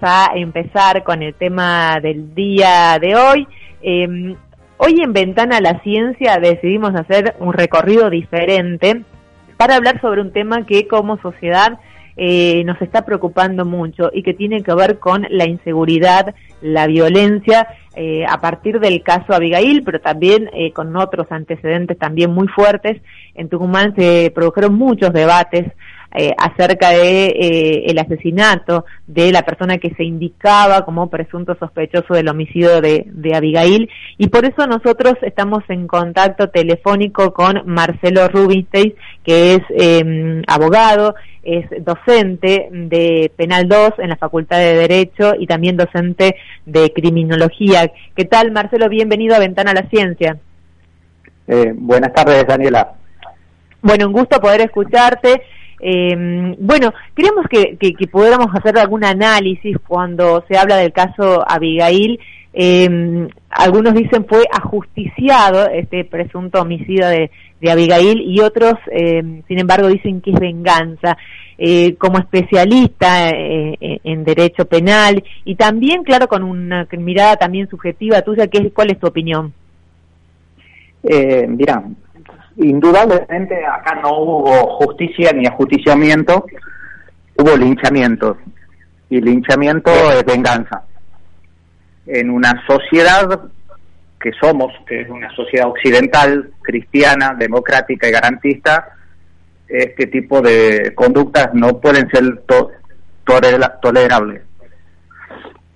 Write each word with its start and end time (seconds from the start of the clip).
a 0.00 0.30
empezar 0.36 1.02
con 1.02 1.24
el 1.24 1.34
tema 1.34 1.98
del 2.00 2.32
día 2.32 2.98
de 3.00 3.16
hoy. 3.16 3.48
Em, 3.82 4.36
hoy 4.76 5.00
en 5.02 5.12
Ventana 5.12 5.56
a 5.56 5.60
la 5.60 5.80
Ciencia 5.80 6.38
decidimos 6.40 6.94
hacer 6.94 7.34
un 7.40 7.52
recorrido 7.52 8.08
diferente 8.08 9.02
para 9.56 9.74
hablar 9.74 10.00
sobre 10.00 10.20
un 10.20 10.32
tema 10.32 10.64
que 10.64 10.86
como 10.86 11.20
sociedad 11.20 11.80
eh, 12.16 12.62
nos 12.64 12.80
está 12.80 13.04
preocupando 13.04 13.64
mucho 13.64 14.10
y 14.12 14.22
que 14.22 14.34
tiene 14.34 14.62
que 14.62 14.72
ver 14.72 15.00
con 15.00 15.26
la 15.30 15.48
inseguridad, 15.48 16.32
la 16.60 16.86
violencia, 16.86 17.66
eh, 17.96 18.24
a 18.24 18.40
partir 18.40 18.78
del 18.78 19.02
caso 19.02 19.34
Abigail, 19.34 19.82
pero 19.82 20.00
también 20.00 20.48
eh, 20.52 20.72
con 20.72 20.96
otros 20.96 21.26
antecedentes 21.30 21.98
también 21.98 22.30
muy 22.32 22.46
fuertes. 22.46 23.02
En 23.34 23.48
Tucumán 23.48 23.96
se 23.96 24.30
produjeron 24.32 24.74
muchos 24.74 25.12
debates 25.12 25.72
eh, 26.14 26.34
acerca 26.38 26.90
de 26.90 27.26
eh, 27.26 27.84
el 27.86 27.98
asesinato 27.98 28.86
de 29.06 29.30
la 29.30 29.42
persona 29.42 29.78
que 29.78 29.94
se 29.94 30.04
indicaba 30.04 30.84
como 30.84 31.10
presunto 31.10 31.56
sospechoso 31.58 32.14
del 32.14 32.28
homicidio 32.28 32.80
de, 32.80 33.04
de 33.06 33.34
Abigail 33.34 33.90
y 34.16 34.28
por 34.28 34.46
eso 34.46 34.66
nosotros 34.66 35.14
estamos 35.22 35.64
en 35.68 35.86
contacto 35.86 36.48
telefónico 36.48 37.34
con 37.34 37.62
Marcelo 37.66 38.26
Rubinstein 38.28 38.94
que 39.22 39.54
es 39.54 39.60
eh, 39.70 40.42
abogado 40.46 41.14
es 41.42 41.66
docente 41.84 42.68
de 42.70 43.32
Penal 43.36 43.68
2 43.68 43.94
en 43.98 44.10
la 44.10 44.16
Facultad 44.16 44.58
de 44.58 44.74
Derecho 44.74 45.32
y 45.38 45.46
también 45.46 45.78
docente 45.78 46.36
de 46.66 46.92
Criminología. 46.92 47.90
¿Qué 48.14 48.26
tal, 48.26 48.50
Marcelo? 48.50 48.88
Bienvenido 48.90 49.34
a 49.34 49.38
Ventana 49.38 49.70
a 49.70 49.74
la 49.74 49.88
Ciencia. 49.88 50.36
Eh, 51.46 51.72
buenas 51.74 52.12
tardes, 52.12 52.46
Daniela. 52.46 52.92
Bueno, 53.80 54.08
un 54.08 54.12
gusto 54.12 54.38
poder 54.40 54.60
escucharte. 54.60 55.42
Eh, 55.80 56.56
bueno, 56.58 56.92
queríamos 57.14 57.46
que, 57.48 57.76
que, 57.76 57.92
que, 57.92 58.06
pudiéramos 58.06 58.48
hacer 58.54 58.78
algún 58.78 59.04
análisis 59.04 59.76
cuando 59.86 60.44
se 60.48 60.56
habla 60.58 60.76
del 60.76 60.92
caso 60.92 61.44
Abigail. 61.48 62.18
Eh, 62.52 63.28
algunos 63.50 63.94
dicen 63.94 64.26
fue 64.26 64.44
ajusticiado 64.50 65.68
este 65.70 66.04
presunto 66.04 66.60
homicidio 66.60 67.06
de, 67.06 67.30
de 67.60 67.70
Abigail 67.70 68.20
y 68.20 68.40
otros, 68.40 68.74
eh, 68.90 69.42
sin 69.46 69.58
embargo, 69.58 69.88
dicen 69.88 70.20
que 70.20 70.30
es 70.30 70.40
venganza. 70.40 71.16
Eh, 71.60 71.96
como 71.96 72.18
especialista 72.18 73.30
eh, 73.30 73.76
en 74.04 74.22
derecho 74.22 74.66
penal 74.66 75.24
y 75.44 75.56
también, 75.56 76.04
claro, 76.04 76.28
con 76.28 76.44
una 76.44 76.86
mirada 76.96 77.34
también 77.34 77.68
subjetiva 77.68 78.22
tuya, 78.22 78.46
¿qué, 78.46 78.70
¿cuál 78.70 78.92
es 78.92 79.00
tu 79.00 79.08
opinión? 79.08 79.52
Eh, 81.02 81.48
indudablemente 82.58 83.64
acá 83.64 83.94
no 84.02 84.18
hubo 84.18 84.76
justicia 84.78 85.32
ni 85.32 85.46
ajusticiamiento, 85.46 86.44
hubo 87.36 87.56
linchamiento. 87.56 88.36
Y 89.10 89.20
linchamiento 89.20 89.90
es 90.12 90.24
venganza. 90.24 90.82
En 92.06 92.30
una 92.30 92.62
sociedad 92.66 93.40
que 94.20 94.32
somos, 94.40 94.72
que 94.86 95.02
es 95.02 95.08
una 95.08 95.30
sociedad 95.34 95.68
occidental, 95.68 96.50
cristiana, 96.60 97.34
democrática 97.38 98.08
y 98.08 98.10
garantista, 98.10 98.88
este 99.68 100.06
tipo 100.06 100.40
de 100.40 100.92
conductas 100.94 101.50
no 101.54 101.78
pueden 101.78 102.08
ser 102.10 102.38
to 102.46 102.70
tolerables. 103.82 104.42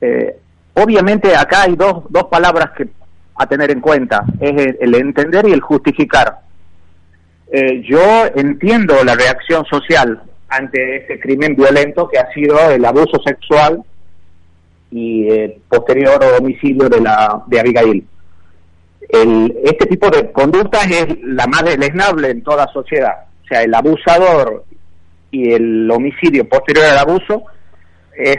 Eh, 0.00 0.36
obviamente 0.74 1.36
acá 1.36 1.62
hay 1.62 1.76
dos, 1.76 2.04
dos 2.08 2.24
palabras 2.24 2.70
que 2.76 2.88
a 3.34 3.46
tener 3.46 3.70
en 3.70 3.80
cuenta, 3.80 4.24
es 4.40 4.52
el, 4.52 4.78
el 4.80 4.94
entender 4.94 5.46
y 5.48 5.52
el 5.52 5.60
justificar 5.60 6.38
eh, 7.50 7.82
yo 7.82 8.26
entiendo 8.34 9.02
la 9.04 9.14
reacción 9.14 9.64
social 9.66 10.22
ante 10.48 10.96
este 10.96 11.18
crimen 11.18 11.56
violento 11.56 12.08
que 12.08 12.18
ha 12.18 12.30
sido 12.32 12.58
el 12.70 12.84
abuso 12.84 13.20
sexual 13.24 13.82
y 14.90 15.28
el 15.28 15.54
posterior 15.68 16.22
homicidio 16.38 16.88
de 16.88 17.00
la 17.00 17.42
de 17.46 17.60
Abigail. 17.60 18.06
El, 19.08 19.54
este 19.64 19.86
tipo 19.86 20.08
de 20.10 20.30
conductas 20.30 20.86
es 20.90 21.06
la 21.22 21.46
más 21.46 21.64
deleznable 21.64 22.30
en 22.30 22.42
toda 22.42 22.70
sociedad. 22.72 23.24
O 23.44 23.46
sea, 23.46 23.62
el 23.62 23.74
abusador 23.74 24.64
y 25.30 25.52
el 25.52 25.90
homicidio 25.90 26.48
posterior 26.48 26.86
al 26.86 26.98
abuso 26.98 27.44
es 28.16 28.36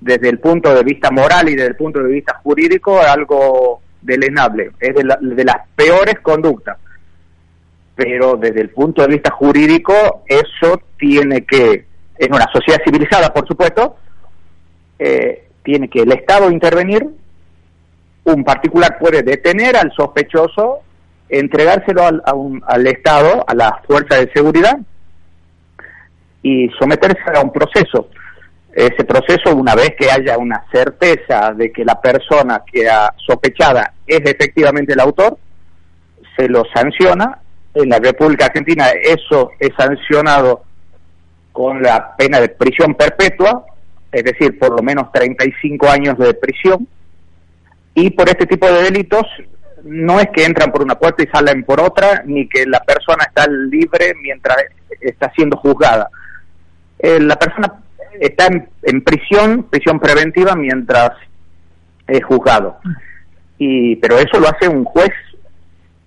desde 0.00 0.28
el 0.28 0.38
punto 0.38 0.72
de 0.72 0.84
vista 0.84 1.10
moral 1.10 1.48
y 1.48 1.56
desde 1.56 1.70
el 1.70 1.76
punto 1.76 2.00
de 2.00 2.12
vista 2.12 2.40
jurídico 2.42 3.00
algo 3.00 3.80
deleznable, 4.02 4.70
es 4.78 4.94
de, 4.94 5.04
la, 5.04 5.18
de 5.20 5.44
las 5.44 5.56
peores 5.74 6.14
conductas 6.22 6.78
pero 7.96 8.36
desde 8.36 8.60
el 8.60 8.70
punto 8.70 9.02
de 9.02 9.08
vista 9.08 9.32
jurídico 9.32 10.22
eso 10.26 10.80
tiene 10.98 11.44
que, 11.44 11.86
en 12.18 12.34
una 12.34 12.46
sociedad 12.52 12.80
civilizada 12.84 13.32
por 13.32 13.48
supuesto, 13.48 13.96
eh, 14.98 15.48
tiene 15.62 15.88
que 15.88 16.02
el 16.02 16.12
Estado 16.12 16.50
intervenir, 16.50 17.08
un 18.24 18.44
particular 18.44 18.98
puede 18.98 19.22
detener 19.22 19.76
al 19.76 19.90
sospechoso, 19.92 20.80
entregárselo 21.28 22.02
al, 22.04 22.86
Estado, 22.86 23.44
a 23.48 23.54
la 23.54 23.80
fuerza 23.86 24.16
de 24.16 24.30
seguridad 24.32 24.78
y 26.42 26.68
someterse 26.78 27.22
a 27.34 27.40
un 27.40 27.52
proceso. 27.52 28.08
Ese 28.72 29.04
proceso, 29.04 29.56
una 29.56 29.74
vez 29.74 29.94
que 29.98 30.10
haya 30.10 30.36
una 30.36 30.64
certeza 30.70 31.52
de 31.54 31.72
que 31.72 31.84
la 31.84 31.98
persona 32.00 32.62
que 32.70 32.88
ha 32.88 33.12
sospechada 33.16 33.94
es 34.06 34.20
efectivamente 34.20 34.92
el 34.92 35.00
autor, 35.00 35.38
se 36.36 36.48
lo 36.48 36.62
sanciona 36.74 37.38
en 37.76 37.90
la 37.90 37.98
República 37.98 38.46
Argentina 38.46 38.88
eso 39.02 39.50
es 39.58 39.70
sancionado 39.76 40.64
con 41.52 41.82
la 41.82 42.16
pena 42.16 42.40
de 42.40 42.48
prisión 42.48 42.94
perpetua, 42.94 43.64
es 44.10 44.24
decir, 44.24 44.58
por 44.58 44.70
lo 44.70 44.82
menos 44.82 45.12
35 45.12 45.88
años 45.88 46.18
de 46.18 46.34
prisión, 46.34 46.86
y 47.94 48.10
por 48.10 48.28
este 48.28 48.46
tipo 48.46 48.66
de 48.66 48.82
delitos 48.82 49.26
no 49.84 50.20
es 50.20 50.28
que 50.34 50.44
entran 50.44 50.72
por 50.72 50.82
una 50.82 50.96
puerta 50.96 51.22
y 51.22 51.26
salen 51.28 51.64
por 51.64 51.80
otra, 51.80 52.22
ni 52.26 52.48
que 52.48 52.66
la 52.66 52.80
persona 52.80 53.24
está 53.24 53.46
libre 53.46 54.14
mientras 54.22 54.56
está 55.00 55.30
siendo 55.34 55.56
juzgada. 55.56 56.10
Eh, 56.98 57.20
la 57.20 57.36
persona 57.36 57.72
está 58.20 58.46
en, 58.46 58.68
en, 58.82 59.02
prisión, 59.02 59.64
prisión 59.64 60.00
preventiva, 60.00 60.54
mientras 60.56 61.12
es 62.06 62.24
juzgado. 62.24 62.78
Y, 63.58 63.96
pero 63.96 64.18
eso 64.18 64.40
lo 64.40 64.48
hace 64.48 64.68
un 64.68 64.84
juez 64.84 65.12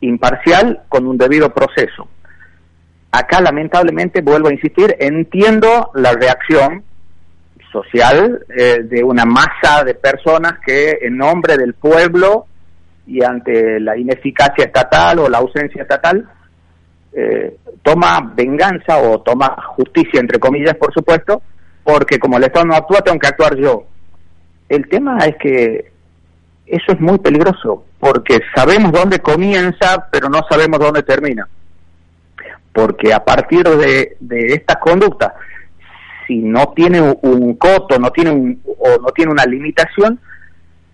imparcial 0.01 0.83
con 0.89 1.07
un 1.07 1.17
debido 1.17 1.53
proceso. 1.53 2.07
Acá 3.11 3.41
lamentablemente, 3.41 4.21
vuelvo 4.21 4.49
a 4.49 4.53
insistir, 4.53 4.95
entiendo 4.99 5.91
la 5.95 6.13
reacción 6.13 6.83
social 7.71 8.45
eh, 8.55 8.83
de 8.83 9.03
una 9.03 9.25
masa 9.25 9.83
de 9.83 9.95
personas 9.95 10.53
que 10.65 10.99
en 11.01 11.17
nombre 11.17 11.57
del 11.57 11.73
pueblo 11.73 12.45
y 13.05 13.23
ante 13.23 13.79
la 13.79 13.97
ineficacia 13.97 14.65
estatal 14.65 15.19
o 15.19 15.29
la 15.29 15.39
ausencia 15.39 15.81
estatal 15.81 16.29
eh, 17.11 17.57
toma 17.81 18.31
venganza 18.35 18.99
o 18.99 19.21
toma 19.21 19.55
justicia, 19.75 20.19
entre 20.19 20.39
comillas, 20.39 20.75
por 20.75 20.93
supuesto, 20.93 21.41
porque 21.83 22.19
como 22.19 22.37
el 22.37 22.43
Estado 22.43 22.65
no 22.67 22.75
actúa, 22.75 23.01
tengo 23.01 23.19
que 23.19 23.27
actuar 23.27 23.55
yo. 23.55 23.85
El 24.67 24.87
tema 24.87 25.17
es 25.25 25.35
que 25.37 25.91
eso 26.67 26.91
es 26.91 26.99
muy 26.99 27.17
peligroso, 27.17 27.83
porque 27.99 28.39
sabemos 28.55 28.91
dónde 28.91 29.19
comienza, 29.19 30.07
pero 30.11 30.29
no 30.29 30.41
sabemos 30.49 30.79
dónde 30.79 31.03
termina. 31.03 31.47
Porque 32.71 33.13
a 33.13 33.23
partir 33.23 33.63
de, 33.63 34.17
estas 34.29 34.77
conductas, 34.77 35.33
si 36.27 36.37
no 36.37 36.73
tiene 36.75 37.01
un 37.01 37.55
coto, 37.55 37.99
no 37.99 38.11
tiene 38.11 38.31
un, 38.31 38.61
o 38.65 39.01
no 39.01 39.09
tiene 39.11 39.31
una 39.31 39.45
limitación, 39.45 40.19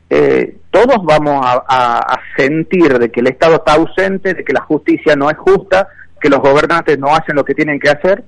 eh, 0.09 0.57
todos 0.71 1.03
vamos 1.03 1.45
a, 1.45 2.19
sentir 2.37 2.99
de 2.99 3.09
que 3.11 3.21
el 3.21 3.27
Estado 3.27 3.55
está 3.55 3.73
ausente, 3.73 4.33
de 4.33 4.43
que 4.43 4.53
la 4.53 4.61
justicia 4.61 5.15
no 5.15 5.29
es 5.29 5.37
justa, 5.37 5.87
que 6.19 6.29
los 6.29 6.39
gobernantes 6.39 6.99
no 6.99 7.13
hacen 7.13 7.35
lo 7.35 7.45
que 7.45 7.53
tienen 7.53 7.79
que 7.79 7.89
hacer 7.89 8.23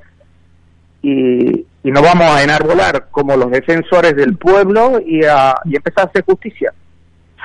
y, 1.01 1.65
y 1.83 1.91
no 1.91 2.01
vamos 2.01 2.27
a 2.27 2.43
enarbolar 2.43 3.07
como 3.11 3.35
los 3.35 3.51
defensores 3.51 4.15
del 4.15 4.37
pueblo 4.37 4.99
y, 5.05 5.23
a, 5.25 5.55
y 5.65 5.75
empezar 5.75 6.05
a 6.05 6.09
hacer 6.09 6.23
justicia. 6.23 6.73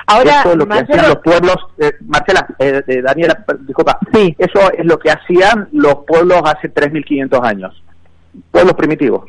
Ahora, 0.07 0.39
eso 0.41 0.51
es 0.51 0.57
lo 0.57 0.65
Marcelo... 0.65 0.87
que 0.87 0.93
hacían 0.93 1.09
los 1.09 1.23
pueblos, 1.23 1.55
eh, 1.79 1.91
Marcela, 2.05 2.47
eh, 2.59 2.81
eh, 2.87 3.01
Daniela, 3.01 3.45
disculpa, 3.61 3.99
sí. 4.13 4.35
eso 4.37 4.71
es 4.71 4.85
lo 4.85 4.99
que 4.99 5.11
hacían 5.11 5.69
los 5.71 5.95
pueblos 6.05 6.41
hace 6.45 6.73
3.500 6.73 7.45
años, 7.45 7.83
pueblos 8.51 8.73
primitivos. 8.73 9.23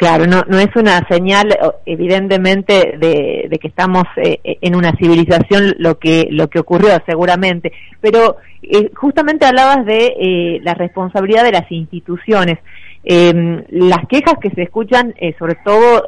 Claro, 0.00 0.26
no, 0.26 0.44
no 0.48 0.58
es 0.58 0.74
una 0.76 1.06
señal 1.08 1.54
evidentemente 1.84 2.96
de, 2.96 3.48
de 3.50 3.58
que 3.58 3.68
estamos 3.68 4.04
eh, 4.16 4.40
en 4.62 4.74
una 4.74 4.92
civilización 4.92 5.74
lo 5.76 5.98
que 5.98 6.26
lo 6.30 6.48
que 6.48 6.58
ocurrió 6.58 6.98
seguramente, 7.04 7.70
pero 8.00 8.38
eh, 8.62 8.90
justamente 8.94 9.44
hablabas 9.44 9.84
de 9.84 10.06
eh, 10.18 10.60
la 10.62 10.72
responsabilidad 10.72 11.44
de 11.44 11.52
las 11.52 11.70
instituciones. 11.70 12.56
las 13.02 14.06
quejas 14.08 14.36
que 14.40 14.50
se 14.52 14.62
escuchan, 14.62 15.14
sobre 15.38 15.56
todo 15.56 16.04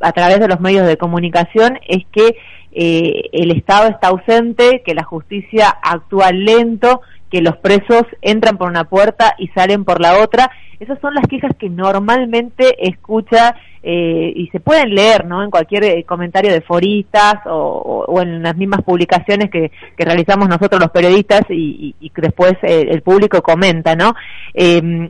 a 0.00 0.12
través 0.12 0.40
de 0.40 0.48
los 0.48 0.60
medios 0.60 0.86
de 0.86 0.96
comunicación, 0.96 1.78
es 1.86 2.02
que 2.12 2.36
el 2.74 3.50
Estado 3.52 3.88
está 3.88 4.08
ausente, 4.08 4.82
que 4.84 4.94
la 4.94 5.04
justicia 5.04 5.68
actúa 5.82 6.32
lento, 6.32 7.00
que 7.30 7.40
los 7.40 7.56
presos 7.56 8.04
entran 8.22 8.56
por 8.56 8.68
una 8.68 8.84
puerta 8.84 9.34
y 9.38 9.48
salen 9.48 9.84
por 9.84 10.00
la 10.00 10.22
otra. 10.22 10.50
Esas 10.78 11.00
son 11.00 11.14
las 11.14 11.26
quejas 11.26 11.50
que 11.58 11.68
normalmente 11.68 12.76
escucha 12.88 13.56
eh, 13.82 14.32
y 14.36 14.46
se 14.48 14.60
pueden 14.60 14.94
leer 14.94 15.24
¿no? 15.24 15.42
en 15.42 15.50
cualquier 15.50 15.84
eh, 15.84 16.04
comentario 16.04 16.52
de 16.52 16.60
foristas 16.60 17.34
o, 17.46 18.06
en 18.22 18.42
las 18.42 18.56
mismas 18.56 18.82
publicaciones 18.82 19.50
que, 19.50 19.70
realizamos 19.98 20.48
nosotros 20.48 20.80
los 20.80 20.90
periodistas 20.90 21.42
y, 21.50 21.94
y, 22.00 22.12
después 22.16 22.54
eh, 22.62 22.86
el 22.88 23.02
público 23.02 23.42
comenta. 23.42 23.96
¿no? 23.96 24.14
Em, 24.52 25.08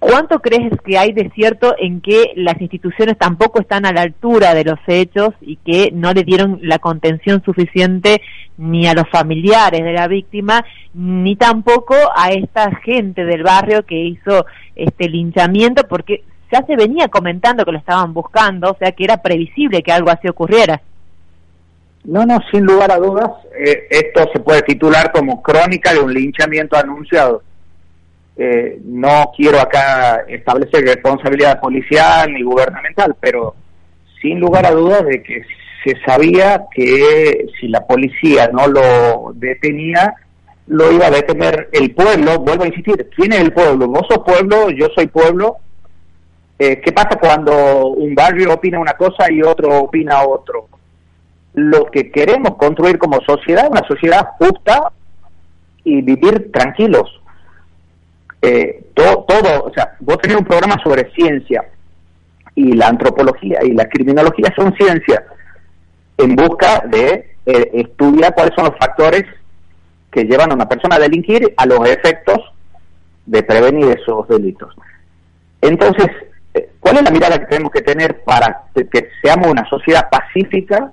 ¿Cuánto 0.00 0.40
crees 0.40 0.72
que 0.82 0.96
hay 0.96 1.12
de 1.12 1.30
cierto 1.34 1.74
en 1.78 2.00
que 2.00 2.32
las 2.34 2.58
instituciones 2.58 3.18
tampoco 3.18 3.60
están 3.60 3.84
a 3.84 3.92
la 3.92 4.00
altura 4.00 4.54
de 4.54 4.64
los 4.64 4.78
hechos 4.86 5.34
y 5.42 5.56
que 5.56 5.90
no 5.92 6.14
le 6.14 6.24
dieron 6.24 6.58
la 6.62 6.78
contención 6.78 7.42
suficiente 7.44 8.22
ni 8.56 8.86
a 8.86 8.94
los 8.94 9.06
familiares 9.10 9.84
de 9.84 9.92
la 9.92 10.08
víctima, 10.08 10.64
ni 10.94 11.36
tampoco 11.36 11.94
a 12.16 12.30
esta 12.30 12.74
gente 12.76 13.26
del 13.26 13.42
barrio 13.42 13.84
que 13.84 13.96
hizo 13.96 14.46
este 14.74 15.06
linchamiento? 15.06 15.86
Porque 15.86 16.24
ya 16.50 16.64
se 16.66 16.76
venía 16.76 17.08
comentando 17.08 17.66
que 17.66 17.72
lo 17.72 17.78
estaban 17.78 18.14
buscando, 18.14 18.70
o 18.70 18.76
sea 18.78 18.92
que 18.92 19.04
era 19.04 19.18
previsible 19.18 19.82
que 19.82 19.92
algo 19.92 20.08
así 20.08 20.28
ocurriera. 20.28 20.80
No, 22.04 22.24
no, 22.24 22.38
sin 22.50 22.64
lugar 22.64 22.90
a 22.90 22.96
dudas, 22.96 23.30
eh, 23.54 23.86
esto 23.90 24.30
se 24.32 24.40
puede 24.40 24.62
titular 24.62 25.12
como 25.12 25.42
crónica 25.42 25.92
de 25.92 26.00
un 26.00 26.14
linchamiento 26.14 26.78
anunciado 26.78 27.42
eh, 28.42 28.80
no 28.86 29.32
quiero 29.36 29.60
acá 29.60 30.24
establecer 30.26 30.82
responsabilidad 30.82 31.60
policial 31.60 32.32
ni 32.32 32.42
gubernamental, 32.42 33.14
pero 33.20 33.54
sin 34.22 34.40
lugar 34.40 34.64
a 34.64 34.70
dudas 34.70 35.04
de 35.04 35.22
que 35.22 35.42
se 35.84 36.00
sabía 36.06 36.62
que 36.74 37.48
si 37.60 37.68
la 37.68 37.86
policía 37.86 38.48
no 38.50 38.66
lo 38.66 39.32
detenía, 39.34 40.14
lo 40.68 40.90
iba 40.90 41.08
a 41.08 41.10
detener 41.10 41.68
el 41.72 41.94
pueblo. 41.94 42.38
Vuelvo 42.38 42.64
a 42.64 42.68
insistir, 42.68 43.10
¿quién 43.14 43.34
es 43.34 43.40
el 43.40 43.52
pueblo? 43.52 43.88
Vos 43.88 44.06
sos 44.08 44.24
pueblo, 44.24 44.70
yo 44.70 44.86
soy 44.94 45.08
pueblo. 45.08 45.58
Eh, 46.58 46.80
¿Qué 46.80 46.92
pasa 46.92 47.18
cuando 47.20 47.88
un 47.88 48.14
barrio 48.14 48.54
opina 48.54 48.80
una 48.80 48.94
cosa 48.94 49.30
y 49.30 49.42
otro 49.42 49.80
opina 49.80 50.22
otro? 50.22 50.66
Lo 51.52 51.90
que 51.90 52.10
queremos 52.10 52.56
construir 52.56 52.96
como 52.96 53.20
sociedad, 53.20 53.68
una 53.70 53.86
sociedad 53.86 54.28
justa 54.38 54.92
y 55.84 56.00
vivir 56.00 56.50
tranquilos 56.50 57.19
eh, 58.42 58.84
todo, 58.94 59.24
todo, 59.28 59.64
o 59.64 59.72
sea, 59.72 59.96
vos 60.00 60.18
tenés 60.18 60.38
un 60.38 60.44
programa 60.44 60.76
sobre 60.82 61.10
ciencia 61.12 61.64
y 62.54 62.72
la 62.72 62.88
antropología 62.88 63.60
y 63.62 63.72
la 63.72 63.86
criminología 63.86 64.52
son 64.56 64.74
ciencia 64.74 65.24
en 66.16 66.36
busca 66.36 66.82
de 66.86 67.36
eh, 67.46 67.70
estudiar 67.74 68.34
cuáles 68.34 68.54
son 68.54 68.66
los 68.66 68.78
factores 68.78 69.24
que 70.10 70.24
llevan 70.24 70.50
a 70.52 70.54
una 70.54 70.68
persona 70.68 70.96
a 70.96 70.98
delinquir 70.98 71.52
a 71.56 71.66
los 71.66 71.88
efectos 71.88 72.38
de 73.26 73.42
prevenir 73.42 73.96
esos 73.98 74.26
delitos. 74.28 74.74
Entonces, 75.60 76.08
eh, 76.54 76.70
¿cuál 76.80 76.96
es 76.96 77.02
la 77.02 77.10
mirada 77.10 77.38
que 77.38 77.46
tenemos 77.46 77.70
que 77.70 77.82
tener 77.82 78.22
para 78.24 78.64
que, 78.74 79.08
seamos 79.22 79.48
una 79.48 79.68
sociedad 79.68 80.08
pacífica 80.10 80.92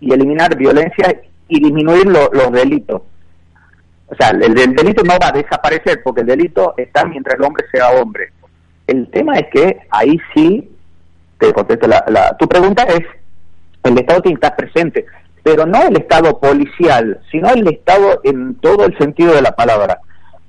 y 0.00 0.12
eliminar 0.12 0.56
violencia 0.56 1.20
y 1.48 1.62
disminuir 1.62 2.06
los 2.06 2.52
delitos? 2.52 3.02
O 4.10 4.14
sea, 4.14 4.30
el, 4.30 4.54
delito 4.54 5.02
no 5.04 5.14
va 5.20 5.28
a 5.28 5.32
desaparecer 5.32 6.02
porque 6.02 6.22
el 6.22 6.28
delito 6.28 6.74
está 6.76 7.04
mientras 7.04 7.38
el 7.38 7.44
hombre 7.44 7.64
sea 7.70 7.90
hombre. 7.90 8.32
El 8.86 9.08
tema 9.10 9.34
es 9.34 9.48
que 9.52 9.80
ahí 9.90 10.18
sí, 10.34 10.70
te 11.38 11.52
contesto, 11.52 11.86
la, 11.86 12.36
tu 12.38 12.48
pregunta 12.48 12.84
es, 12.84 13.04
el 13.84 13.98
Estado 13.98 14.22
tiene 14.22 14.38
que 14.38 14.46
estar 14.46 14.56
presente, 14.56 15.06
pero 15.42 15.66
no 15.66 15.82
el 15.82 15.96
Estado 15.96 16.40
policial, 16.40 17.20
sino 17.30 17.50
el 17.50 17.68
Estado 17.68 18.20
en 18.24 18.54
todo 18.56 18.86
el 18.86 18.96
sentido 18.96 19.34
de 19.34 19.42
la 19.42 19.52
palabra. 19.52 20.00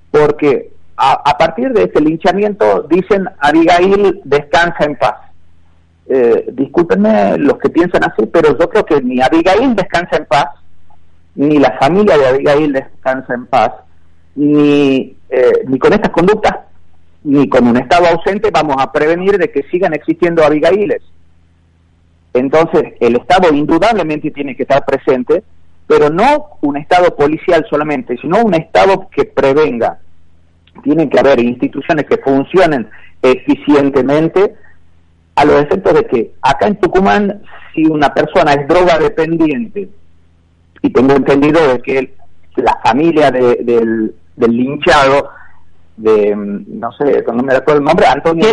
Porque 0.09 0.71
a, 0.95 1.37
partir 1.37 1.71
de 1.71 1.83
este 1.83 2.01
linchamiento 2.01 2.85
dicen 2.89 3.29
Abigail 3.39 4.21
descansa 4.23 4.85
en 4.85 4.95
paz. 4.95 5.15
Eh, 6.07 6.45
discúlpenme 6.51 7.37
los 7.37 7.57
que 7.59 7.69
piensan 7.69 8.03
así, 8.03 8.25
pero 8.25 8.57
yo 8.57 8.69
creo 8.69 8.85
que 8.85 9.01
ni 9.01 9.21
Abigail 9.21 9.75
descansa 9.75 10.17
en 10.17 10.25
paz, 10.25 10.47
ni 11.35 11.57
la 11.57 11.77
familia 11.79 12.17
de 12.17 12.27
Abigail 12.27 12.73
descansa 12.73 13.33
en 13.33 13.45
paz, 13.45 13.71
ni, 14.35 15.15
eh, 15.29 15.51
ni 15.67 15.79
con 15.79 15.93
estas 15.93 16.11
conductas, 16.11 16.55
ni 17.23 17.47
con 17.49 17.67
un 17.67 17.77
Estado 17.77 18.07
ausente 18.07 18.49
vamos 18.51 18.77
a 18.79 18.91
prevenir 18.91 19.37
de 19.37 19.51
que 19.51 19.63
sigan 19.63 19.93
existiendo 19.93 20.43
Abigailes. 20.43 21.01
Entonces, 22.33 22.93
el 22.99 23.15
Estado 23.15 23.53
indudablemente 23.53 24.31
tiene 24.31 24.55
que 24.55 24.63
estar 24.63 24.85
presente, 24.85 25.43
pero 25.87 26.09
no 26.09 26.57
un 26.61 26.77
Estado 26.77 27.15
policial 27.15 27.65
solamente, 27.69 28.17
sino 28.17 28.43
un 28.43 28.53
Estado 28.53 29.09
que 29.09 29.25
prevenga. 29.25 29.99
Tienen 30.83 31.09
que 31.09 31.19
haber 31.19 31.39
instituciones 31.39 32.05
que 32.05 32.17
funcionen 32.17 32.89
eficientemente 33.21 34.55
a 35.35 35.45
los 35.45 35.61
efectos 35.61 35.93
de 35.93 36.05
que 36.05 36.31
acá 36.41 36.67
en 36.67 36.79
Tucumán, 36.79 37.41
si 37.73 37.85
una 37.85 38.13
persona 38.13 38.53
es 38.53 38.67
droga 38.67 38.97
dependiente 38.97 39.89
y 40.81 40.89
tengo 40.91 41.13
entendido 41.15 41.67
de 41.67 41.81
que 41.81 42.13
la 42.55 42.77
familia 42.83 43.31
del, 43.31 44.15
del 44.35 44.51
linchado, 44.51 45.29
de, 45.97 46.35
no 46.35 46.91
sé, 46.93 47.23
no 47.27 47.43
me 47.43 47.53
acuerdo 47.53 47.79
el 47.79 47.85
nombre, 47.85 48.05
Antonio 48.07 48.47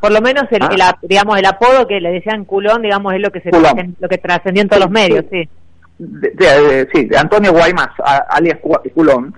Por 0.00 0.12
lo 0.12 0.20
menos 0.20 0.44
el, 0.50 0.62
ah. 0.62 0.98
digamos 1.02 1.38
el 1.38 1.46
apodo 1.46 1.86
que 1.86 2.00
le 2.00 2.12
decían 2.12 2.44
culón, 2.44 2.82
digamos, 2.82 3.14
es 3.14 3.20
lo 3.20 3.30
que 3.30 3.40
se 3.40 3.50
lo 3.52 4.08
que 4.08 4.18
trascendió 4.18 4.62
en 4.62 4.68
todos 4.68 4.82
los 4.82 4.90
medios, 4.90 5.24
sí. 5.30 5.48
De, 5.98 6.88
sí, 6.92 7.04
de 7.04 7.16
Antonio 7.16 7.52
Guaymas, 7.52 7.90
alias 8.30 8.58
Culón, 8.94 9.34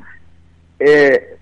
eh, 0.79 1.37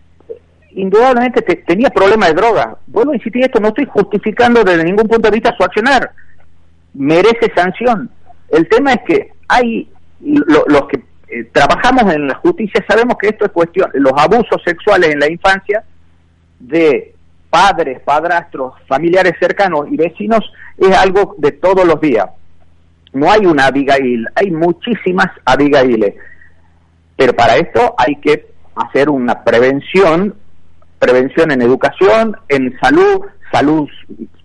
indudablemente 0.72 1.42
tenía 1.42 1.90
problemas 1.90 2.30
de 2.30 2.34
droga. 2.34 2.76
Vuelvo 2.86 3.12
a 3.12 3.16
insistir 3.16 3.44
esto, 3.44 3.60
no 3.60 3.68
estoy 3.68 3.84
justificando 3.84 4.64
desde 4.64 4.82
ningún 4.82 5.06
punto 5.06 5.28
de 5.28 5.34
vista 5.34 5.54
su 5.56 5.62
accionar. 5.62 6.10
Merece 6.94 7.52
sanción. 7.54 8.10
El 8.48 8.68
tema 8.68 8.94
es 8.94 9.02
que 9.06 9.32
hay 9.48 9.88
los 10.22 10.86
que 10.88 11.02
eh, 11.28 11.44
trabajamos 11.52 12.12
en 12.12 12.28
la 12.28 12.34
justicia 12.36 12.84
sabemos 12.86 13.16
que 13.18 13.28
esto 13.28 13.44
es 13.44 13.52
cuestión, 13.52 13.90
los 13.94 14.12
abusos 14.16 14.62
sexuales 14.64 15.10
en 15.10 15.18
la 15.18 15.30
infancia 15.30 15.84
de 16.58 17.14
padres, 17.50 18.00
padrastros, 18.00 18.74
familiares 18.86 19.34
cercanos 19.38 19.86
y 19.90 19.96
vecinos 19.96 20.40
es 20.78 20.96
algo 20.96 21.34
de 21.38 21.52
todos 21.52 21.84
los 21.84 22.00
días. 22.00 22.26
No 23.12 23.30
hay 23.30 23.44
una 23.44 23.66
Abigail, 23.66 24.26
hay 24.34 24.50
muchísimas 24.50 25.26
Abigailes. 25.44 26.14
Pero 27.16 27.34
para 27.34 27.56
esto 27.56 27.94
hay 27.98 28.16
que 28.16 28.52
hacer 28.74 29.10
una 29.10 29.44
prevención, 29.44 30.34
prevención 30.98 31.50
en 31.50 31.60
educación, 31.60 32.36
en 32.48 32.78
salud, 32.80 33.26
salud 33.52 33.88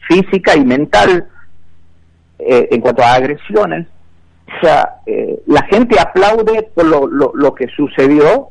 física 0.07 0.56
y 0.56 0.65
mental, 0.65 1.27
eh, 2.39 2.68
en 2.71 2.81
cuanto 2.81 3.03
a 3.03 3.13
agresiones, 3.13 3.88
o 4.47 4.65
sea, 4.65 4.95
eh, 5.05 5.39
la 5.45 5.63
gente 5.63 6.00
aplaude 6.00 6.63
por 6.74 6.86
lo, 6.86 7.07
lo, 7.07 7.53
que 7.53 7.67
sucedió 7.67 8.50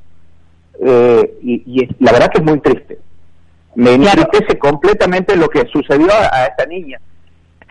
eh, 0.84 1.38
y, 1.42 1.88
la 1.98 2.12
verdad 2.12 2.30
que 2.30 2.38
es 2.38 2.44
muy 2.44 2.60
triste. 2.60 2.98
Me 3.74 3.94
entristece 3.94 4.58
completamente 4.58 5.36
lo 5.36 5.48
que 5.48 5.66
sucedió 5.66 6.08
a, 6.12 6.46
esta 6.46 6.66
niña. 6.66 7.00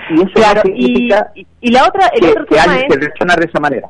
Y 0.09 0.15
eso 0.15 0.61
significa 0.63 1.31
y, 1.61 1.71
la 1.71 1.87
otra, 1.87 2.07
el 2.07 2.21
que, 2.21 2.27
otro 2.31 2.45
tema 2.45 2.75
es, 2.77 3.39
de 3.39 3.45
esa 3.45 3.59
manera. 3.59 3.89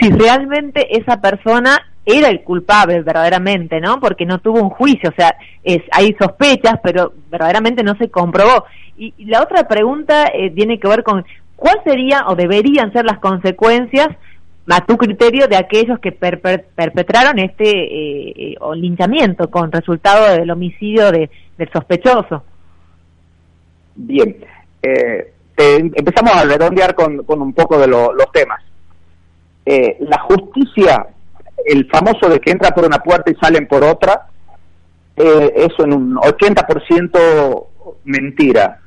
Si 0.00 0.10
realmente 0.10 0.86
esa 0.98 1.20
persona 1.20 1.78
era 2.06 2.28
el 2.28 2.42
culpable 2.42 3.02
verdaderamente, 3.02 3.80
¿no? 3.80 4.00
Porque 4.00 4.26
no 4.26 4.38
tuvo 4.38 4.60
un 4.60 4.70
juicio, 4.70 5.10
o 5.10 5.14
sea, 5.14 5.36
es, 5.62 5.82
hay 5.92 6.14
sospechas, 6.18 6.80
pero 6.82 7.12
verdaderamente 7.30 7.82
no 7.82 7.94
se 7.96 8.10
comprobó. 8.10 8.64
Y, 8.96 9.12
la 9.26 9.42
otra 9.42 9.66
pregunta 9.68 10.26
eh, 10.32 10.50
tiene 10.50 10.78
que 10.78 10.88
ver 10.88 11.02
con 11.02 11.24
¿cuál 11.56 11.80
sería 11.84 12.26
o 12.28 12.36
deberían 12.36 12.92
ser 12.92 13.04
las 13.04 13.18
consecuencias 13.18 14.08
a 14.68 14.84
tu 14.86 14.96
criterio 14.96 15.46
de 15.46 15.56
aquellos 15.56 15.98
que 15.98 16.12
perpetraron 16.12 17.38
este 17.38 17.68
eh, 17.68 18.52
eh 18.52 18.56
linchamiento 18.76 19.50
con 19.50 19.70
resultado 19.70 20.38
del 20.38 20.50
homicidio 20.50 21.12
de, 21.12 21.30
del 21.58 21.70
sospechoso? 21.70 22.42
Bien, 23.94 24.36
eh, 24.82 25.32
empezamos 25.56 26.34
a 26.34 26.44
redondear 26.44 26.94
con, 26.94 27.24
un 27.26 27.52
poco 27.52 27.78
de 27.78 27.86
los 27.86 28.32
temas. 28.32 28.60
Eh, 29.66 29.96
la 30.00 30.18
justicia, 30.20 31.06
el 31.64 31.88
famoso 31.90 32.28
de 32.28 32.40
que 32.40 32.50
entra 32.50 32.70
por 32.70 32.84
una 32.84 32.98
puerta 32.98 33.30
y 33.30 33.34
salen 33.34 33.66
por 33.66 33.84
otra, 33.84 34.28
eso 35.16 35.84
en 35.84 35.92
un 35.92 36.16
80% 36.16 37.66
mentira 38.04 38.80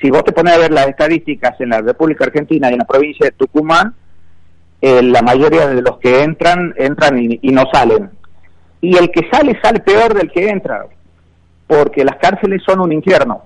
si 0.00 0.10
vos 0.10 0.24
te 0.24 0.32
pones 0.32 0.54
a 0.54 0.58
ver 0.58 0.70
las 0.70 0.88
estadísticas 0.88 1.60
en 1.60 1.70
la 1.70 1.80
República 1.80 2.24
Argentina 2.24 2.68
y 2.70 2.74
en 2.74 2.78
la 2.78 2.84
provincia 2.84 3.26
de 3.26 3.32
Tucumán, 3.32 3.94
eh, 4.80 5.02
la 5.02 5.22
mayoría 5.22 5.66
de 5.66 5.82
los 5.82 5.98
que 5.98 6.22
entran, 6.22 6.72
entran 6.76 7.18
y, 7.18 7.38
no 7.50 7.64
salen. 7.72 8.10
Y 8.80 8.96
el 8.96 9.10
que 9.10 9.28
sale, 9.30 9.58
sale 9.60 9.80
peor 9.80 10.14
del 10.14 10.30
que 10.30 10.48
entra, 10.48 10.86
porque 11.66 12.04
las 12.04 12.16
cárceles 12.16 12.62
son 12.64 12.80
un 12.80 12.92
infierno. 12.92 13.42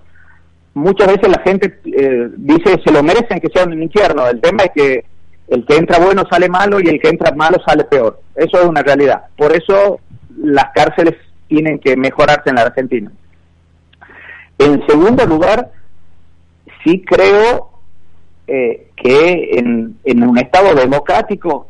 Muchas 0.75 1.09
veces 1.09 1.29
la 1.29 1.43
gente 1.43 1.81
eh, 1.85 2.29
dice, 2.37 2.81
se 2.85 2.93
lo 2.93 3.03
merecen 3.03 3.41
que 3.41 3.49
sea 3.49 3.65
un 3.65 3.83
infierno. 3.83 4.27
El 4.27 4.41
tema 4.41 4.65
es 4.65 4.71
que 4.75 5.05
el 5.49 5.67
que 5.67 5.77
entra 5.77 5.99
bueno 5.99 6.25
sale 6.31 6.49
malo 6.49 6.81
y 6.81 6.89
el 6.89 7.01
que 7.01 7.09
entra 7.09 7.35
malo 7.35 7.59
sale 7.67 7.85
peor. 7.85 8.21
Eso 8.35 8.61
es 8.61 8.67
una 8.67 8.83
realidad. 8.83 9.25
Por 9.37 9.55
eso 9.55 10.01
las 10.37 10.67
cárceles 10.75 11.15
tienen 11.49 11.79
que 11.79 11.97
mejorarse 11.97 12.51
en 12.51 12.57
la 12.57 12.63
Argentina. 12.63 13.11
En 14.59 14.87
segundo 14.87 15.27
lugar, 15.27 15.71
sí 16.85 17.03
creo 17.05 17.71
eh, 18.47 18.89
que 18.97 19.59
en, 19.59 19.99
en, 20.05 20.29
un 20.29 20.39
Estado 20.39 20.75
democrático 20.75 21.69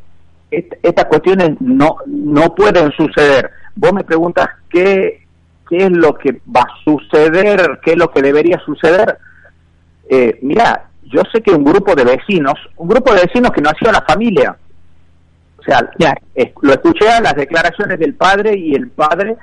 estas 0.50 1.06
cuestiones 1.06 1.58
no, 1.60 1.96
no 2.06 2.54
pueden 2.54 2.92
suceder. 2.92 3.50
Vos 3.74 3.92
me 3.92 4.04
preguntas 4.04 4.48
qué, 4.68 5.26
qué 5.68 5.84
es 5.84 5.90
lo 5.90 6.14
que 6.14 6.40
va 6.54 6.60
a 6.60 6.84
suceder, 6.84 7.80
qué 7.82 7.92
es 7.92 7.96
lo 7.96 8.10
que 8.10 8.20
debería 8.20 8.58
suceder. 8.64 9.16
Eh, 10.08 10.38
mira, 10.42 10.90
yo 11.04 11.22
sé 11.32 11.40
que 11.40 11.52
un 11.52 11.64
grupo 11.64 11.94
de 11.94 12.04
vecinos, 12.04 12.54
un 12.76 12.88
grupo 12.88 13.14
de 13.14 13.22
vecinos 13.22 13.50
que 13.52 13.62
nació 13.62 13.88
en 13.88 13.94
la 13.94 14.04
familia, 14.06 14.56
o 15.58 15.62
sea, 15.62 15.78
lo 16.60 16.72
escuché 16.72 17.08
a 17.08 17.20
las 17.20 17.34
declaraciones 17.34 17.98
del 17.98 18.14
padre 18.14 18.56
y 18.56 18.74
el 18.74 18.88
padre 18.90 19.36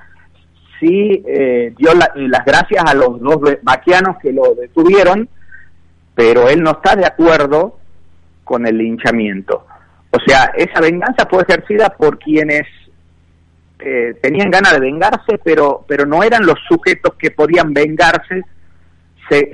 sí 0.79 1.23
eh, 1.25 1.73
dio 1.77 1.91
las 1.93 2.45
gracias 2.45 2.83
a 2.85 2.93
los 2.93 3.19
dos 3.21 3.37
vaquianos 3.61 4.17
que 4.21 4.33
lo 4.33 4.53
detuvieron, 4.55 5.29
pero 6.19 6.49
él 6.49 6.61
no 6.61 6.71
está 6.71 6.97
de 6.97 7.05
acuerdo 7.05 7.79
con 8.43 8.67
el 8.67 8.77
linchamiento. 8.77 9.65
O 10.11 10.19
sea, 10.27 10.51
esa 10.53 10.81
venganza 10.81 11.25
fue 11.29 11.43
ejercida 11.43 11.91
por 11.91 12.19
quienes 12.19 12.63
eh, 13.79 14.19
tenían 14.21 14.51
ganas 14.51 14.73
de 14.73 14.81
vengarse, 14.81 15.39
pero, 15.41 15.85
pero 15.87 16.05
no 16.05 16.21
eran 16.21 16.45
los 16.45 16.59
sujetos 16.67 17.13
que 17.17 17.31
podían 17.31 17.73
vengarse 17.73 18.43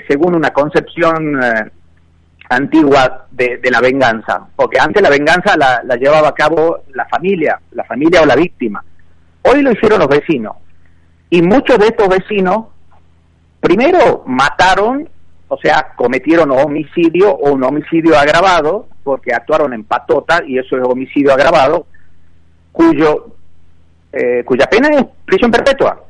según 0.07 0.33
una 0.33 0.49
concepción 0.49 1.39
eh, 1.43 1.69
antigua 2.49 3.27
de, 3.29 3.59
la 3.69 3.79
venganza, 3.79 4.47
porque 4.55 4.79
antes 4.79 5.03
la 5.03 5.11
venganza 5.11 5.55
la, 5.55 5.83
llevaba 5.97 6.29
a 6.29 6.33
cabo 6.33 6.79
la 6.95 7.05
familia, 7.05 7.59
la 7.73 7.83
familia 7.83 8.23
o 8.23 8.25
la 8.25 8.35
víctima. 8.35 8.83
Hoy 9.43 9.61
lo 9.61 9.71
hicieron 9.71 9.99
los 9.99 10.07
vecinos. 10.07 10.55
Y 11.29 11.43
muchos 11.43 11.77
de 11.77 11.89
estos 11.89 12.09
vecinos, 12.09 12.69
primero 13.59 14.23
mataron, 14.25 15.09
o 15.47 15.57
sea, 15.57 15.93
cometieron 15.95 16.51
homicidio 16.51 17.31
o 17.31 17.53
un 17.53 17.63
homicidio 17.63 18.17
agravado, 18.17 18.87
porque 19.03 19.33
actuaron 19.33 19.73
en 19.73 19.83
patota, 19.83 20.43
y 20.45 20.57
eso 20.57 20.77
es 20.77 20.83
homicidio 20.83 21.33
agravado, 21.33 21.85
cuyo 22.71 23.35
eh, 24.11 24.43
cuya 24.45 24.65
pena 24.67 24.87
es 24.89 25.03
prisión 25.25 25.51
perpetua, 25.51 26.01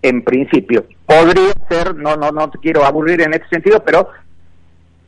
en 0.00 0.22
principio. 0.22 0.86
Podría 1.04 1.52
ser, 1.68 1.94
no, 1.96 2.16
no, 2.16 2.30
no 2.30 2.48
te 2.48 2.58
quiero 2.58 2.84
aburrir 2.84 3.20
en 3.22 3.34
este 3.34 3.48
sentido, 3.48 3.82
pero 3.84 4.08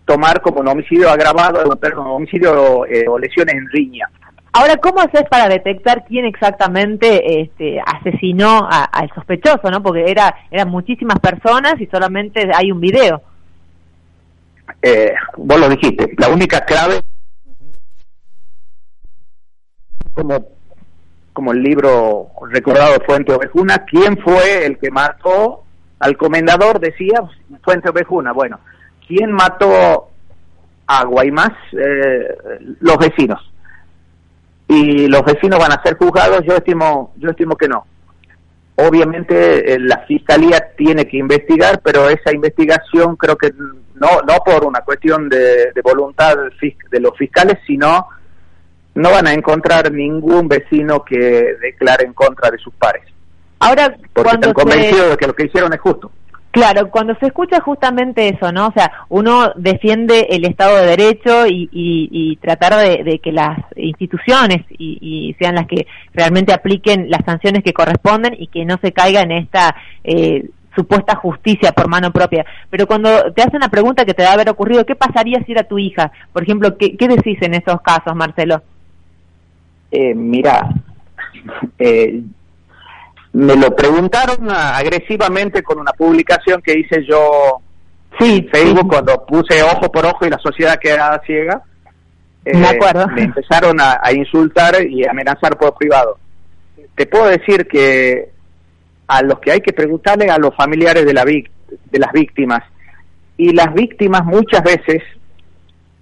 tomar 0.04 0.40
como 0.40 0.60
un 0.60 0.68
homicidio 0.68 1.08
agravado, 1.08 1.70
perdón, 1.76 2.08
homicidio 2.08 2.84
eh, 2.86 3.06
o 3.08 3.18
lesiones 3.18 3.54
en 3.54 3.68
riña. 3.70 4.08
Ahora, 4.52 4.76
¿cómo 4.78 5.00
haces 5.00 5.24
para 5.30 5.48
detectar 5.48 6.04
quién 6.06 6.24
exactamente 6.24 7.42
este, 7.42 7.78
asesinó 7.78 8.66
al 8.70 9.08
sospechoso, 9.14 9.70
no? 9.70 9.82
Porque 9.82 10.10
era, 10.10 10.34
eran 10.50 10.70
muchísimas 10.70 11.20
personas 11.20 11.74
y 11.78 11.86
solamente 11.86 12.50
hay 12.54 12.72
un 12.72 12.80
video. 12.80 13.20
Eh, 14.82 15.14
vos 15.36 15.58
lo 15.58 15.68
dijiste, 15.68 16.14
la 16.18 16.28
única 16.28 16.60
clave 16.64 17.00
como 20.14 20.56
como 21.36 21.52
el 21.52 21.62
libro 21.62 22.30
recordado 22.50 22.98
Fuente 23.04 23.34
Ovejuna, 23.34 23.84
¿quién 23.84 24.16
fue 24.16 24.64
el 24.64 24.78
que 24.78 24.90
mató 24.90 25.64
al 25.98 26.16
comendador? 26.16 26.80
Decía 26.80 27.20
Fuente 27.62 27.90
Ovejuna. 27.90 28.32
Bueno, 28.32 28.58
¿quién 29.06 29.32
mató 29.32 30.08
a 30.86 31.04
Guaymás? 31.04 31.52
Eh, 31.72 32.38
los 32.80 32.96
vecinos. 32.96 33.52
Y 34.66 35.08
los 35.08 35.22
vecinos 35.24 35.58
van 35.58 35.72
a 35.72 35.82
ser 35.82 35.98
juzgados, 35.98 36.40
yo 36.46 36.56
estimo, 36.56 37.12
yo 37.16 37.28
estimo 37.28 37.54
que 37.54 37.68
no. 37.68 37.84
Obviamente 38.76 39.72
eh, 39.72 39.78
la 39.78 40.04
fiscalía 40.06 40.72
tiene 40.76 41.06
que 41.08 41.16
investigar, 41.16 41.80
pero 41.82 42.10
esa 42.10 42.32
investigación 42.32 43.16
creo 43.16 43.36
que 43.36 43.50
no, 43.94 44.20
no 44.26 44.34
por 44.44 44.66
una 44.66 44.80
cuestión 44.82 45.30
de, 45.30 45.72
voluntad 45.82 46.36
de 46.90 47.00
los 47.00 47.16
fiscales, 47.16 47.58
sino 47.66 48.06
no 48.94 49.10
van 49.10 49.26
a 49.26 49.32
encontrar 49.32 49.90
ningún 49.90 50.46
vecino 50.46 51.02
que 51.04 51.56
declare 51.60 52.04
en 52.04 52.12
contra 52.12 52.50
de 52.50 52.58
sus 52.58 52.74
pares. 52.74 53.04
Ahora, 53.60 53.96
porque 54.12 54.34
están 54.34 54.52
convencidos 54.52 55.10
de 55.10 55.16
que 55.16 55.26
lo 55.26 55.34
que 55.34 55.44
hicieron 55.44 55.72
es 55.72 55.80
justo. 55.80 56.10
Claro, 56.56 56.90
cuando 56.90 57.14
se 57.16 57.26
escucha 57.26 57.60
justamente 57.60 58.30
eso, 58.30 58.50
¿no? 58.50 58.68
O 58.68 58.72
sea, 58.72 58.90
uno 59.10 59.52
defiende 59.56 60.28
el 60.30 60.46
Estado 60.46 60.78
de 60.78 60.86
Derecho 60.86 61.46
y, 61.46 62.38
tratar 62.40 62.76
de, 62.76 63.18
que 63.18 63.30
las 63.30 63.58
instituciones 63.76 64.64
y, 64.70 65.36
sean 65.38 65.56
las 65.56 65.66
que 65.66 65.86
realmente 66.14 66.54
apliquen 66.54 67.10
las 67.10 67.26
sanciones 67.26 67.62
que 67.62 67.74
corresponden 67.74 68.36
y 68.38 68.46
que 68.46 68.64
no 68.64 68.78
se 68.80 68.92
caiga 68.92 69.20
en 69.20 69.32
esta 69.32 69.76
eh, 70.02 70.48
supuesta 70.74 71.14
justicia 71.16 71.72
por 71.72 71.88
mano 71.88 72.10
propia. 72.10 72.46
Pero 72.70 72.86
cuando 72.86 73.34
te 73.34 73.42
hacen 73.42 73.60
la 73.60 73.68
pregunta 73.68 74.06
que 74.06 74.14
te 74.14 74.22
debe 74.22 74.32
haber 74.32 74.48
ocurrido, 74.48 74.86
¿qué 74.86 74.94
pasaría 74.94 75.44
si 75.44 75.52
era 75.52 75.64
tu 75.64 75.78
hija? 75.78 76.10
Por 76.32 76.42
ejemplo, 76.42 76.78
¿qué, 76.78 76.96
qué 76.96 77.06
decís 77.06 77.36
en 77.42 77.52
esos 77.52 77.82
casos, 77.82 78.16
Marcelo? 78.16 78.62
Eh, 79.90 80.14
mira, 80.14 80.70
eh, 81.78 82.22
me 83.36 83.54
lo 83.54 83.76
preguntaron 83.76 84.50
agresivamente 84.50 85.62
con 85.62 85.78
una 85.78 85.92
publicación 85.92 86.62
que 86.62 86.78
hice 86.78 87.04
yo 87.04 87.60
sí, 88.18 88.48
Facebook 88.50 88.88
cuando 88.88 89.26
puse 89.26 89.62
ojo 89.62 89.92
por 89.92 90.06
ojo 90.06 90.24
y 90.24 90.30
la 90.30 90.38
sociedad 90.38 90.78
quedaba 90.80 91.20
ciega. 91.26 91.62
Eh, 92.46 92.56
me 92.56 92.66
acuerdo. 92.66 93.06
Me 93.08 93.24
empezaron 93.24 93.76
a, 93.78 94.00
insultar 94.10 94.82
y 94.88 95.06
amenazar 95.06 95.58
por 95.58 95.74
privado. 95.74 96.16
Te 96.94 97.04
puedo 97.04 97.26
decir 97.26 97.68
que 97.68 98.30
a 99.06 99.20
los 99.20 99.38
que 99.40 99.52
hay 99.52 99.60
que 99.60 99.74
preguntarle 99.74 100.30
a 100.30 100.38
los 100.38 100.56
familiares 100.56 101.04
de, 101.04 101.12
la 101.12 101.24
de 101.26 101.98
las 101.98 102.12
víctimas 102.12 102.62
y 103.36 103.52
las 103.52 103.74
víctimas 103.74 104.24
muchas 104.24 104.62
veces 104.62 105.02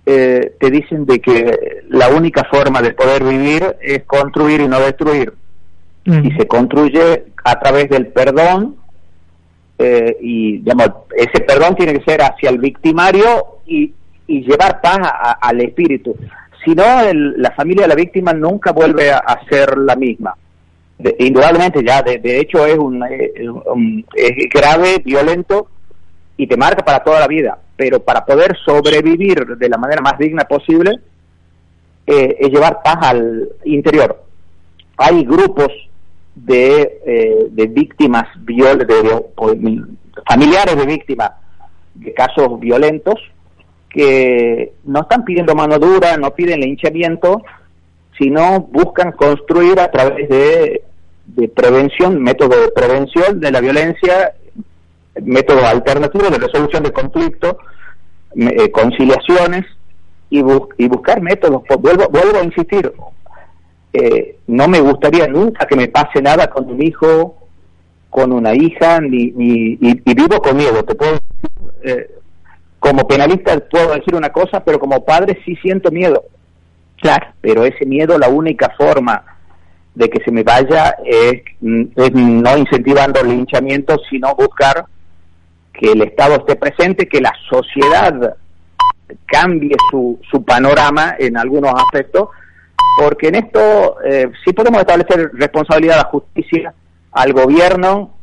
eh, 0.07 0.55
te 0.61 0.71
dicen 0.71 1.05
de 1.05 1.19
que 1.21 1.83
la 1.89 2.11
única 2.11 2.45
forma 2.45 2.81
de 2.81 2.93
poder 2.93 3.25
vivir 3.25 3.77
es 3.81 4.05
construir 4.05 4.61
y 4.61 4.69
no 4.69 4.79
destruir 4.79 5.33
y 6.05 6.31
se 6.33 6.47
construye 6.47 7.27
a 7.45 7.59
través 7.59 7.89
del 7.89 8.09
perdón 8.09 8.77
eh, 9.79 10.17
y 10.21 10.59
digamos, 10.59 10.91
ese 11.17 11.43
perdón 11.45 11.75
tiene 11.77 11.95
que 11.95 12.05
ser 12.05 12.23
hacia 12.23 12.51
el 12.51 12.59
victimario 12.59 13.59
y, 13.67 13.93
y 14.27 14.43
llevar 14.43 14.81
paz 14.81 14.99
al 15.41 15.61
espíritu. 15.61 16.17
Si 16.65 16.75
no, 16.75 16.85
la 17.13 17.51
familia 17.53 17.83
de 17.83 17.89
la 17.89 17.95
víctima 17.95 18.33
nunca 18.33 18.73
vuelve 18.73 19.11
a, 19.11 19.39
ser 19.51 19.77
la 19.77 19.97
misma. 19.97 20.35
indudablemente 21.19 21.85
ya, 21.85 22.03
de, 22.03 22.41
hecho 22.41 22.65
es, 22.65 22.79
un, 22.79 23.05
es 24.15 24.31
grave, 24.51 25.03
violento 25.05 25.69
y 26.37 26.47
te 26.47 26.57
marca 26.57 26.85
para 26.85 27.03
toda 27.03 27.21
la 27.21 27.27
vida. 27.27 27.59
Pero 27.77 28.01
para 28.01 28.25
poder 28.25 28.57
sobrevivir 28.65 29.45
de 29.59 29.69
la 29.69 29.77
manera 29.77 30.01
más 30.01 30.17
digna 30.17 30.45
posible, 30.45 30.93
eh, 32.07 32.37
es 32.39 32.49
llevar 32.49 32.81
paz 32.83 32.99
al 33.03 33.49
interior. 33.65 34.23
Hay 34.97 35.25
grupos 35.25 35.69
de, 36.35 37.01
eh, 37.07 37.47
de 37.51 37.67
víctimas, 37.67 38.25
de, 38.37 39.25
familiares 40.29 40.77
de 40.77 40.87
víctimas 40.87 41.31
de 41.95 42.13
casos 42.13 42.59
violentos, 42.59 43.21
que 43.89 44.73
no 44.85 45.03
están 45.03 45.25
pidiendo 45.25 45.55
mano 45.55 45.79
dura, 45.79 46.17
no 46.17 46.35
piden 46.35 46.61
linchamiento, 46.61 47.43
sino 48.19 48.61
buscan 48.61 49.13
construir 49.13 49.79
a 49.79 49.91
través 49.91 50.29
de, 50.29 50.83
de 51.27 51.49
prevención, 51.49 52.21
método 52.21 52.61
de 52.61 52.73
prevención 52.73 53.41
de 53.41 53.51
la 53.53 53.61
violencia, 53.61 54.35
método 55.23 55.65
alternativo 55.65 56.29
de 56.29 56.39
resolución 56.39 56.83
de 56.83 56.93
conflicto, 56.93 57.59
eh, 58.37 58.71
conciliaciones 58.73 59.65
y, 60.31 60.41
y 60.79 60.89
buscar 60.89 61.21
métodos. 61.21 61.63
Vuelvo, 61.79 62.09
vuelvo 62.09 62.39
a 62.41 62.45
insistir, 62.45 62.93
eh, 63.97 64.39
no 64.49 64.67
me 64.67 64.81
gustaría 64.81 65.29
nunca 65.29 65.67
que 65.67 65.77
me 65.77 65.87
pase 65.87 66.21
nada 66.21 66.49
con 66.51 66.69
un 66.69 66.83
hijo, 66.83 67.39
con 68.11 68.33
una 68.33 68.53
hija, 68.53 69.01
ni, 69.01 69.31
ni 69.31 69.79
y, 69.81 70.15
vivo 70.15 70.43
con 70.43 70.57
miedo. 70.57 70.85
Te 70.85 70.97
puedo 70.97 71.17
eh, 71.85 72.11
como 72.81 73.07
penalista 73.07 73.57
puedo 73.71 73.95
decir 73.95 74.17
una 74.17 74.31
cosa, 74.31 74.65
pero 74.65 74.81
como 74.81 75.05
padre 75.05 75.39
sí 75.45 75.55
siento 75.63 75.93
miedo. 75.93 76.25
Claro. 77.01 77.29
Pero 77.41 77.65
ese 77.65 77.87
miedo, 77.87 78.19
la 78.19 78.29
única 78.29 78.75
forma 78.77 79.25
de 79.95 80.11
que 80.11 80.25
se 80.25 80.33
me 80.33 80.43
vaya 80.43 80.97
es, 81.05 81.43
es 81.63 82.13
no 82.13 82.59
incentivando 82.59 83.21
el 83.21 83.29
linchamiento, 83.29 83.97
sino 84.11 84.35
buscar 84.35 84.87
que 85.73 85.93
el 85.93 86.03
Estado 86.03 86.35
esté 86.35 86.57
presente, 86.57 87.09
que 87.09 87.21
la 87.21 87.33
sociedad 87.49 88.37
cambie 89.27 89.77
su, 89.89 90.19
su 90.29 90.45
panorama 90.45 91.15
en 91.17 91.37
algunos 91.37 91.73
aspectos 91.75 92.31
porque 92.99 93.29
en 93.29 93.37
esto 93.37 93.97
eh, 94.05 94.31
sí 94.45 94.53
podemos 94.53 94.81
establecer 94.81 95.31
responsabilidad 95.35 95.99
a 95.99 96.03
la 96.03 96.09
justicia, 96.09 96.75
al 97.13 97.33
gobierno, 97.33 98.15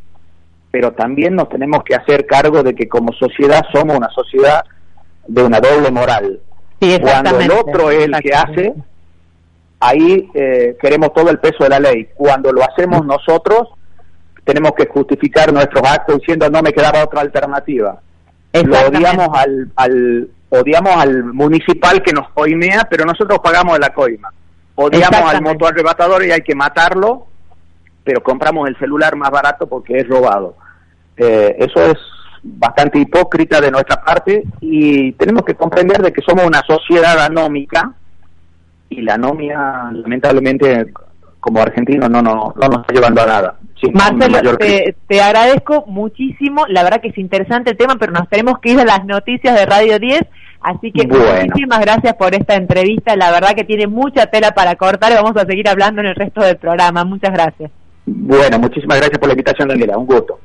pero 0.71 0.93
también 0.93 1.35
nos 1.35 1.49
tenemos 1.49 1.83
que 1.83 1.95
hacer 1.95 2.25
cargo 2.25 2.63
de 2.63 2.73
que 2.73 2.87
como 2.87 3.11
sociedad 3.13 3.63
somos 3.73 3.97
una 3.97 4.09
sociedad 4.09 4.63
de 5.27 5.43
una 5.43 5.59
doble 5.59 5.91
moral. 5.91 6.39
Cuando 7.01 7.39
el 7.39 7.51
otro 7.51 7.91
es 7.91 8.05
el 8.05 8.13
que 8.21 8.33
hace, 8.33 8.73
ahí 9.79 10.29
eh, 10.33 10.77
queremos 10.81 11.13
todo 11.13 11.29
el 11.29 11.39
peso 11.39 11.63
de 11.63 11.69
la 11.69 11.79
ley. 11.79 12.09
Cuando 12.15 12.51
lo 12.51 12.63
hacemos 12.63 13.05
nosotros, 13.05 13.69
tenemos 14.43 14.71
que 14.71 14.87
justificar 14.87 15.53
nuestros 15.53 15.83
actos 15.87 16.19
diciendo 16.19 16.49
no 16.49 16.61
me 16.61 16.71
quedaba 16.71 17.03
otra 17.03 17.21
alternativa. 17.21 17.99
Lo 18.53 18.87
odiamos 18.87 19.29
al, 19.33 19.71
al, 19.75 20.29
odiamos 20.49 20.95
al 20.95 21.23
municipal 21.25 22.01
que 22.01 22.13
nos 22.13 22.29
coimea, 22.31 22.87
pero 22.89 23.05
nosotros 23.05 23.39
pagamos 23.39 23.77
la 23.79 23.93
coima. 23.93 24.33
Odiamos 24.75 25.33
al 25.33 25.41
moto 25.41 25.67
arrebatador 25.67 26.25
y 26.25 26.31
hay 26.31 26.41
que 26.41 26.55
matarlo, 26.55 27.27
pero 28.03 28.21
compramos 28.23 28.67
el 28.69 28.77
celular 28.77 29.15
más 29.15 29.29
barato 29.29 29.67
porque 29.67 29.97
es 29.97 30.07
robado. 30.07 30.55
Eh, 31.17 31.55
eso 31.59 31.83
es 31.83 31.97
bastante 32.43 32.99
hipócrita 32.99 33.61
de 33.61 33.69
nuestra 33.69 34.01
parte 34.01 34.43
y 34.61 35.11
tenemos 35.13 35.43
que 35.43 35.55
comprender 35.55 36.01
de 36.01 36.11
que 36.11 36.21
somos 36.21 36.45
una 36.45 36.61
sociedad 36.63 37.19
anómica 37.19 37.93
y 38.89 39.01
la 39.01 39.13
anomia 39.13 39.89
lamentablemente 39.91 40.91
como 41.39 41.61
argentino 41.61 42.07
no, 42.07 42.21
no, 42.21 42.53
no 42.55 42.67
nos 42.67 42.81
está 42.81 42.93
llevando 42.93 43.21
a 43.21 43.25
nada. 43.25 43.57
Marcelo, 43.93 44.57
te, 44.57 45.21
agradezco 45.21 45.85
muchísimo, 45.87 46.65
la 46.67 46.83
verdad 46.83 47.01
que 47.01 47.07
es 47.09 47.17
interesante 47.17 47.71
el 47.71 47.77
tema, 47.77 47.95
pero 47.99 48.11
nos 48.11 48.29
tenemos 48.29 48.59
que 48.59 48.73
ir 48.73 48.79
a 48.79 48.85
las 48.85 49.05
noticias 49.05 49.55
de 49.55 49.65
Radio 49.65 49.97
10, 49.97 50.21
así 50.61 50.91
que 50.91 51.07
muchísimas 51.07 51.79
gracias 51.81 52.15
por 52.15 52.33
esta 52.33 52.55
entrevista, 52.55 53.15
la 53.15 53.31
verdad 53.31 53.55
que 53.55 53.63
tiene 53.63 53.87
mucha 53.87 54.27
tela 54.27 54.51
para 54.51 54.75
cortar. 54.75 55.11
Y 55.11 55.15
vamos 55.15 55.35
a 55.35 55.45
seguir 55.45 55.67
hablando 55.67 56.01
en 56.01 56.07
el 56.07 56.15
resto 56.15 56.41
del 56.41 56.57
programa, 56.57 57.03
muchas 57.03 57.31
gracias. 57.31 57.71
Bueno, 58.05 58.59
muchísimas 58.59 58.97
gracias 58.97 59.19
por 59.19 59.27
la 59.27 59.33
invitación, 59.33 59.69
Daniela, 59.69 59.97
un 59.97 60.05
gusto. 60.05 60.39